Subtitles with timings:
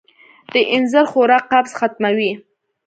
[0.51, 2.31] د اینځر خوراک قبض ختموي.